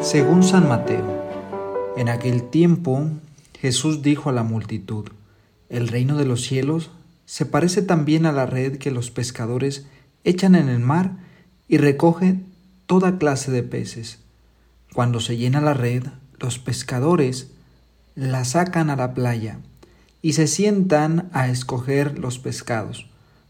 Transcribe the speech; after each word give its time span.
Según 0.00 0.42
San 0.42 0.66
Mateo, 0.68 1.04
en 1.98 2.08
aquel 2.08 2.48
tiempo 2.48 3.10
Jesús 3.60 4.00
dijo 4.00 4.30
a 4.30 4.32
la 4.32 4.42
multitud, 4.42 5.10
el 5.68 5.88
reino 5.88 6.16
de 6.16 6.24
los 6.24 6.40
cielos 6.40 6.90
se 7.26 7.44
parece 7.44 7.82
también 7.82 8.24
a 8.24 8.32
la 8.32 8.46
red 8.46 8.78
que 8.78 8.90
los 8.90 9.10
pescadores 9.10 9.86
echan 10.24 10.54
en 10.54 10.70
el 10.70 10.78
mar 10.78 11.18
y 11.68 11.76
recoge 11.76 12.40
toda 12.86 13.18
clase 13.18 13.50
de 13.50 13.64
peces. 13.64 14.20
Cuando 14.94 15.20
se 15.20 15.36
llena 15.36 15.60
la 15.60 15.74
red, 15.74 16.04
los 16.38 16.58
pescadores 16.58 17.50
la 18.14 18.46
sacan 18.46 18.88
a 18.88 18.96
la 18.96 19.12
playa 19.12 19.58
y 20.22 20.32
se 20.32 20.46
sientan 20.46 21.28
a 21.34 21.48
escoger 21.48 22.18
los 22.18 22.38
pescados. 22.38 23.10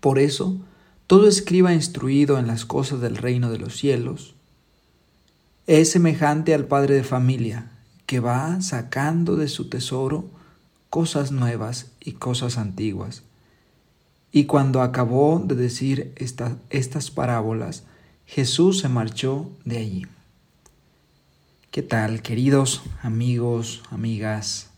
por 0.00 0.18
eso, 0.18 0.56
todo 1.06 1.26
escriba 1.26 1.74
instruido 1.74 2.38
en 2.38 2.46
las 2.46 2.64
cosas 2.64 3.00
del 3.00 3.16
reino 3.16 3.50
de 3.50 3.58
los 3.58 3.76
cielos 3.76 4.34
es 5.68 5.90
semejante 5.90 6.54
al 6.54 6.64
padre 6.64 6.94
de 6.94 7.04
familia 7.04 7.70
que 8.06 8.20
va 8.20 8.58
sacando 8.62 9.36
de 9.36 9.48
su 9.48 9.68
tesoro 9.68 10.30
cosas 10.88 11.30
nuevas 11.30 11.92
y 12.00 12.12
cosas 12.12 12.56
antiguas. 12.56 13.22
Y 14.32 14.44
cuando 14.44 14.80
acabó 14.80 15.42
de 15.44 15.54
decir 15.54 16.14
estas 16.70 17.10
parábolas, 17.10 17.84
Jesús 18.24 18.80
se 18.80 18.88
marchó 18.88 19.50
de 19.66 19.76
allí. 19.76 20.06
¿Qué 21.70 21.82
tal, 21.82 22.22
queridos 22.22 22.80
amigos, 23.02 23.82
amigas 23.90 24.70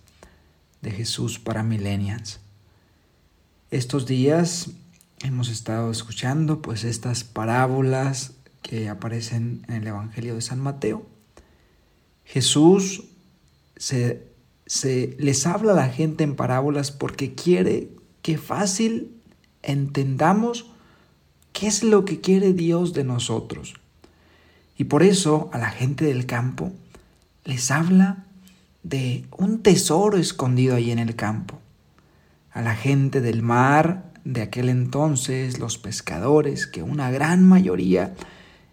de 0.83 0.91
Jesús 0.91 1.39
para 1.39 1.63
Millennials? 1.63 2.41
Estos 3.71 4.07
días 4.07 4.71
hemos 5.23 5.49
estado 5.49 5.91
escuchando 5.91 6.63
pues 6.63 6.85
estas 6.85 7.25
parábolas 7.25 8.33
que 8.63 8.89
aparecen 8.89 9.65
en 9.69 9.75
el 9.75 9.87
Evangelio 9.87 10.35
de 10.35 10.43
San 10.43 10.61
Mateo. 10.61 11.07
Jesús 12.25 13.05
se, 13.77 14.29
se 14.67 15.17
les 15.19 15.47
habla 15.47 15.73
a 15.73 15.77
la 15.77 15.89
gente 15.89 16.25
en 16.25 16.37
parábolas 16.37 16.91
porque 16.91 17.35
quiere 17.35 17.91
que 18.23 18.39
fácil 18.39 19.17
entendamos 19.63 20.67
qué 21.53 21.67
es 21.67 21.83
lo 21.83 22.05
que 22.05 22.21
quiere 22.21 22.53
Dios 22.53 22.93
de 22.93 23.05
nosotros. 23.05 23.75
Y 24.77 24.85
por 24.85 25.03
eso 25.03 25.51
a 25.53 25.59
la 25.59 25.71
gente 25.71 26.05
del 26.07 26.27
campo 26.27 26.73
les 27.45 27.71
habla 27.71 28.25
de 28.83 29.27
un 29.37 29.63
tesoro 29.63 30.17
escondido 30.17 30.77
ahí 30.77 30.91
en 30.91 30.99
el 30.99 31.17
campo. 31.17 31.59
A 32.53 32.63
la 32.63 32.75
gente 32.75 33.21
del 33.21 33.43
mar 33.43 34.10
de 34.25 34.43
aquel 34.43 34.69
entonces, 34.69 35.59
los 35.59 35.79
pescadores, 35.79 36.67
que 36.67 36.83
una 36.83 37.11
gran 37.11 37.47
mayoría 37.47 38.15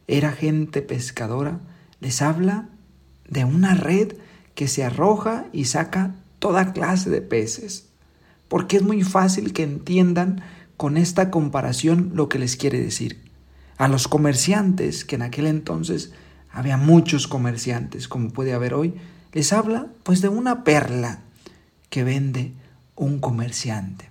era 0.07 0.31
gente 0.31 0.81
pescadora, 0.81 1.59
les 1.99 2.21
habla 2.21 2.69
de 3.29 3.45
una 3.45 3.73
red 3.73 4.13
que 4.55 4.67
se 4.67 4.83
arroja 4.83 5.47
y 5.53 5.65
saca 5.65 6.15
toda 6.39 6.73
clase 6.73 7.09
de 7.09 7.21
peces. 7.21 7.89
Porque 8.47 8.77
es 8.77 8.83
muy 8.83 9.03
fácil 9.03 9.53
que 9.53 9.63
entiendan 9.63 10.41
con 10.77 10.97
esta 10.97 11.31
comparación 11.31 12.11
lo 12.13 12.29
que 12.29 12.39
les 12.39 12.55
quiere 12.55 12.79
decir. 12.79 13.29
A 13.77 13.87
los 13.87 14.07
comerciantes, 14.07 15.05
que 15.05 15.15
en 15.15 15.21
aquel 15.21 15.47
entonces 15.47 16.11
había 16.49 16.77
muchos 16.77 17.27
comerciantes, 17.27 18.07
como 18.07 18.31
puede 18.31 18.53
haber 18.53 18.73
hoy, 18.73 18.95
les 19.33 19.53
habla 19.53 19.87
pues 20.03 20.21
de 20.21 20.29
una 20.29 20.63
perla 20.63 21.19
que 21.89 22.03
vende 22.03 22.53
un 22.95 23.19
comerciante. 23.19 24.09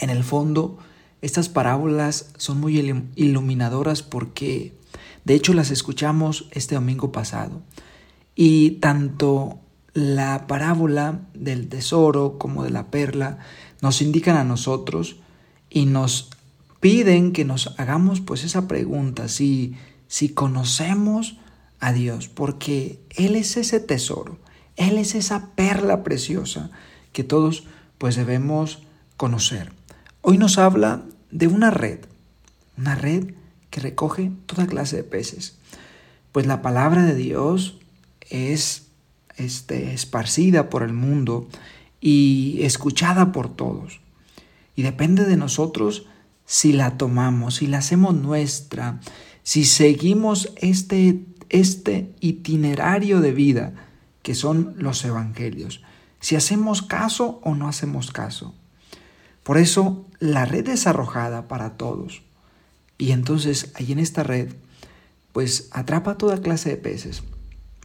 En 0.00 0.10
el 0.10 0.24
fondo, 0.24 0.78
estas 1.20 1.50
parábolas 1.50 2.32
son 2.38 2.58
muy 2.58 2.78
iluminadoras 3.14 4.02
porque, 4.02 4.74
de 5.24 5.34
hecho, 5.34 5.52
las 5.52 5.70
escuchamos 5.70 6.48
este 6.52 6.74
domingo 6.74 7.12
pasado. 7.12 7.60
Y 8.34 8.72
tanto 8.80 9.60
la 9.92 10.46
parábola 10.46 11.20
del 11.34 11.68
tesoro 11.68 12.38
como 12.38 12.64
de 12.64 12.70
la 12.70 12.90
perla 12.90 13.38
nos 13.82 14.00
indican 14.00 14.36
a 14.36 14.44
nosotros 14.44 15.16
y 15.68 15.84
nos 15.84 16.30
piden 16.80 17.32
que 17.32 17.44
nos 17.44 17.74
hagamos 17.78 18.20
pues 18.22 18.44
esa 18.44 18.66
pregunta, 18.66 19.28
si, 19.28 19.74
si 20.08 20.30
conocemos 20.30 21.36
a 21.78 21.92
Dios, 21.92 22.28
porque 22.28 23.00
Él 23.10 23.36
es 23.36 23.58
ese 23.58 23.80
tesoro, 23.80 24.38
Él 24.76 24.96
es 24.96 25.14
esa 25.14 25.50
perla 25.54 26.02
preciosa 26.02 26.70
que 27.12 27.24
todos 27.24 27.64
pues 27.98 28.16
debemos 28.16 28.78
conocer. 29.18 29.79
Hoy 30.22 30.36
nos 30.36 30.58
habla 30.58 31.02
de 31.30 31.46
una 31.46 31.70
red, 31.70 32.00
una 32.76 32.94
red 32.94 33.32
que 33.70 33.80
recoge 33.80 34.30
toda 34.44 34.66
clase 34.66 34.96
de 34.96 35.04
peces. 35.04 35.56
Pues 36.30 36.46
la 36.46 36.60
palabra 36.60 37.04
de 37.04 37.14
Dios 37.14 37.78
es 38.28 38.88
este, 39.36 39.94
esparcida 39.94 40.68
por 40.68 40.82
el 40.82 40.92
mundo 40.92 41.48
y 42.02 42.58
escuchada 42.60 43.32
por 43.32 43.48
todos. 43.56 44.00
Y 44.76 44.82
depende 44.82 45.24
de 45.24 45.38
nosotros 45.38 46.06
si 46.44 46.74
la 46.74 46.98
tomamos, 46.98 47.56
si 47.56 47.66
la 47.66 47.78
hacemos 47.78 48.14
nuestra, 48.14 49.00
si 49.42 49.64
seguimos 49.64 50.52
este, 50.56 51.24
este 51.48 52.14
itinerario 52.20 53.20
de 53.20 53.32
vida 53.32 53.72
que 54.22 54.34
son 54.34 54.74
los 54.76 55.02
evangelios, 55.02 55.80
si 56.20 56.36
hacemos 56.36 56.82
caso 56.82 57.40
o 57.42 57.54
no 57.54 57.68
hacemos 57.68 58.12
caso. 58.12 58.54
Por 59.50 59.58
eso 59.58 60.06
la 60.20 60.44
red 60.44 60.68
es 60.68 60.86
arrojada 60.86 61.48
para 61.48 61.70
todos. 61.70 62.22
Y 62.98 63.10
entonces 63.10 63.72
ahí 63.74 63.90
en 63.90 63.98
esta 63.98 64.22
red, 64.22 64.52
pues 65.32 65.70
atrapa 65.72 66.16
toda 66.16 66.40
clase 66.40 66.68
de 66.68 66.76
peces. 66.76 67.24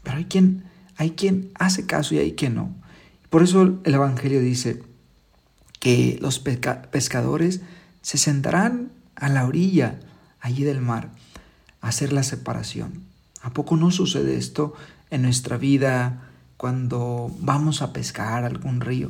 Pero 0.04 0.18
hay 0.18 0.26
quien, 0.26 0.66
hay 0.96 1.14
quien 1.14 1.50
hace 1.56 1.88
caso 1.88 2.14
y 2.14 2.20
hay 2.20 2.34
quien 2.34 2.54
no. 2.54 2.76
Por 3.32 3.42
eso 3.42 3.80
el 3.84 3.94
Evangelio 3.96 4.42
dice 4.42 4.84
que 5.80 6.20
los 6.22 6.38
pescadores 6.38 7.62
se 8.04 8.20
sentarán 8.20 8.92
a 9.16 9.28
la 9.28 9.48
orilla 9.48 10.00
allí 10.42 10.64
del 10.66 10.82
mar 10.82 11.10
a 11.82 11.88
hacer 11.88 12.14
la 12.14 12.22
separación. 12.22 13.06
¿A 13.42 13.54
poco 13.54 13.76
no 13.76 13.90
sucede 13.90 14.38
esto 14.38 14.76
en 15.10 15.24
nuestra 15.24 15.58
vida 15.58 16.30
cuando 16.58 17.36
vamos 17.40 17.82
a 17.82 17.92
pescar 17.92 18.44
algún 18.44 18.82
río? 18.82 19.10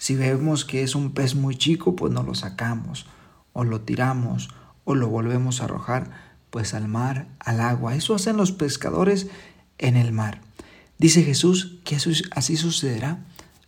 Si 0.00 0.16
vemos 0.16 0.64
que 0.64 0.82
es 0.82 0.94
un 0.94 1.12
pez 1.12 1.34
muy 1.34 1.56
chico, 1.58 1.94
pues 1.94 2.10
no 2.10 2.22
lo 2.22 2.34
sacamos, 2.34 3.04
o 3.52 3.64
lo 3.64 3.82
tiramos, 3.82 4.48
o 4.84 4.94
lo 4.94 5.08
volvemos 5.08 5.60
a 5.60 5.64
arrojar, 5.64 6.10
pues 6.48 6.72
al 6.72 6.88
mar, 6.88 7.28
al 7.38 7.60
agua. 7.60 7.94
Eso 7.94 8.14
hacen 8.14 8.38
los 8.38 8.50
pescadores 8.50 9.26
en 9.76 9.96
el 9.96 10.12
mar. 10.12 10.40
Dice 10.96 11.22
Jesús 11.22 11.80
que 11.84 11.98
así 12.30 12.56
sucederá 12.56 13.18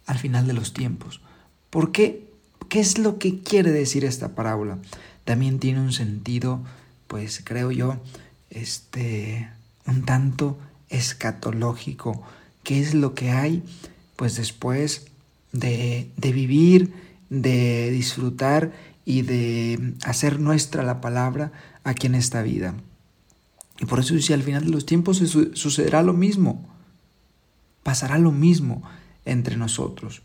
al 0.06 0.18
final 0.18 0.46
de 0.46 0.54
los 0.54 0.72
tiempos. 0.72 1.20
¿Por 1.68 1.92
qué? 1.92 2.32
¿Qué 2.70 2.80
es 2.80 2.96
lo 2.96 3.18
que 3.18 3.40
quiere 3.40 3.70
decir 3.70 4.06
esta 4.06 4.34
parábola? 4.34 4.78
También 5.24 5.58
tiene 5.58 5.82
un 5.82 5.92
sentido, 5.92 6.62
pues 7.08 7.42
creo 7.44 7.72
yo, 7.72 7.98
este, 8.48 9.50
un 9.86 10.06
tanto 10.06 10.58
escatológico. 10.88 12.22
¿Qué 12.62 12.80
es 12.80 12.94
lo 12.94 13.14
que 13.14 13.32
hay? 13.32 13.62
Pues 14.16 14.36
después 14.36 15.11
de, 15.52 16.10
vivir, 16.32 16.92
de 17.30 17.90
disfrutar 17.90 18.72
y 19.04 19.22
de 19.22 19.94
hacer 20.04 20.40
nuestra 20.40 20.82
la 20.82 21.00
palabra 21.00 21.52
aquí 21.84 22.06
en 22.06 22.14
esta 22.14 22.42
vida. 22.42 22.74
Y 23.78 23.86
por 23.86 24.00
eso 24.00 24.14
dice, 24.14 24.34
al 24.34 24.42
final 24.42 24.64
de 24.64 24.70
los 24.70 24.86
tiempos 24.86 25.18
sucederá 25.18 26.02
lo 26.02 26.12
mismo, 26.12 26.68
pasará 27.82 28.18
lo 28.18 28.32
mismo 28.32 28.82
entre 29.24 29.56
nosotros. 29.56 30.22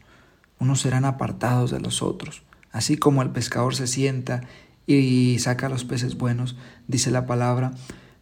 Unos 0.59 0.81
serán 0.81 1.05
apartados 1.05 1.71
de 1.71 1.79
los 1.79 2.01
otros. 2.01 2.43
Así 2.71 2.97
como 2.97 3.21
el 3.21 3.31
pescador 3.31 3.75
se 3.75 3.87
sienta 3.87 4.41
y 4.85 5.37
saca 5.39 5.69
los 5.69 5.83
peces 5.83 6.17
buenos, 6.17 6.55
dice 6.87 7.11
la 7.11 7.25
palabra, 7.25 7.71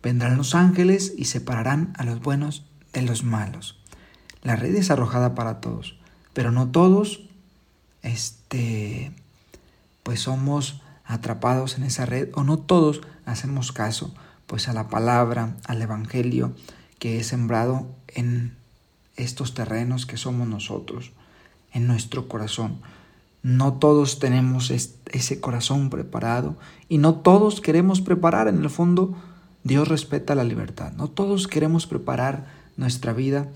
vendrán 0.01 0.37
los 0.37 0.55
ángeles 0.55 1.13
y 1.17 1.25
separarán 1.25 1.93
a 1.97 2.03
los 2.03 2.21
buenos 2.21 2.65
de 2.93 3.01
los 3.01 3.23
malos. 3.23 3.79
La 4.41 4.55
red 4.55 4.75
es 4.75 4.91
arrojada 4.91 5.35
para 5.35 5.59
todos 5.59 5.97
pero 6.35 6.51
no 6.51 6.67
todos, 6.67 7.21
este, 8.03 9.13
pues 10.03 10.19
somos 10.19 10.81
atrapados 11.05 11.77
en 11.77 11.83
esa 11.83 12.05
red 12.05 12.29
o 12.35 12.43
no 12.43 12.59
todos 12.59 12.99
hacemos 13.25 13.71
caso 13.71 14.13
pues 14.45 14.67
a 14.67 14.73
la 14.73 14.89
palabra, 14.89 15.55
al 15.65 15.81
evangelio 15.81 16.53
que 16.99 17.19
es 17.19 17.27
sembrado 17.27 17.87
en 18.09 18.57
estos 19.15 19.53
terrenos 19.53 20.05
que 20.05 20.17
somos 20.17 20.45
nosotros, 20.45 21.13
en 21.71 21.87
nuestro 21.87 22.27
corazón. 22.27 22.81
No 23.41 23.75
todos 23.75 24.19
tenemos 24.19 24.71
ese 24.71 25.39
corazón 25.39 25.89
preparado 25.89 26.57
y 26.89 26.97
no 26.97 27.15
todos 27.15 27.61
queremos 27.61 28.01
preparar. 28.01 28.49
En 28.49 28.61
el 28.61 28.69
fondo, 28.69 29.15
Dios 29.63 29.87
respeta 29.87 30.35
la 30.35 30.43
libertad. 30.43 30.91
No 30.97 31.07
todos 31.07 31.47
queremos 31.47 31.87
preparar 31.87 32.45
nuestra 32.75 33.13
vida 33.13 33.47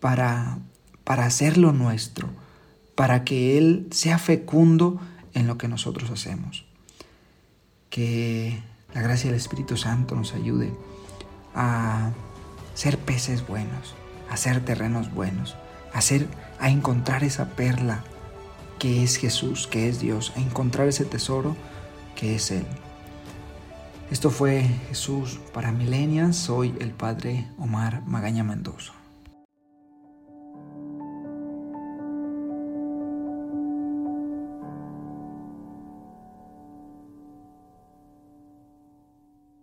para, 0.00 0.58
para 1.04 1.26
hacerlo 1.26 1.72
nuestro, 1.72 2.28
para 2.94 3.24
que 3.24 3.58
Él 3.58 3.86
sea 3.90 4.18
fecundo 4.18 5.00
en 5.34 5.46
lo 5.46 5.58
que 5.58 5.68
nosotros 5.68 6.10
hacemos. 6.10 6.64
Que 7.90 8.58
la 8.94 9.02
gracia 9.02 9.30
del 9.30 9.38
Espíritu 9.38 9.76
Santo 9.76 10.14
nos 10.14 10.34
ayude 10.34 10.72
a 11.54 12.10
ser 12.74 12.98
peces 12.98 13.46
buenos, 13.46 13.94
a 14.30 14.36
ser 14.36 14.64
terrenos 14.64 15.12
buenos, 15.12 15.56
a, 15.92 16.00
a 16.58 16.70
encontrar 16.70 17.22
esa 17.22 17.50
perla 17.50 18.02
que 18.78 19.04
es 19.04 19.16
Jesús, 19.16 19.66
que 19.66 19.88
es 19.88 20.00
Dios, 20.00 20.32
a 20.36 20.40
encontrar 20.40 20.88
ese 20.88 21.04
tesoro 21.04 21.56
que 22.16 22.36
es 22.36 22.50
Él. 22.50 22.66
Esto 24.10 24.30
fue 24.30 24.62
Jesús 24.88 25.40
para 25.52 25.72
Milenias. 25.72 26.36
Soy 26.36 26.74
el 26.80 26.90
Padre 26.90 27.48
Omar 27.58 28.02
Magaña 28.06 28.44
Mendoza. 28.44 28.92